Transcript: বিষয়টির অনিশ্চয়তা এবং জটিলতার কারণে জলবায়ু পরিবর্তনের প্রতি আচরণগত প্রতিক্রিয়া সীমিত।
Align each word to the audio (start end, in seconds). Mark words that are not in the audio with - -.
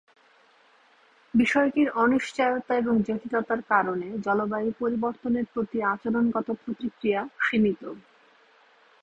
বিষয়টির 1.33 1.89
অনিশ্চয়তা 1.95 2.73
এবং 2.75 2.95
জটিলতার 3.07 3.61
কারণে 3.69 4.07
জলবায়ু 4.25 4.71
পরিবর্তনের 4.79 5.45
প্রতি 5.53 5.77
আচরণগত 5.93 6.47
প্রতিক্রিয়া 6.63 7.21
সীমিত। 7.39 7.81